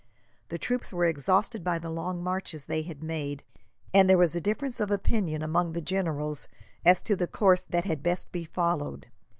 [0.49, 3.43] The troops were exhausted by the long marches they had made,
[3.93, 6.47] and there was a difference of opinion among the generals
[6.83, 9.09] as to the course that had best be followed.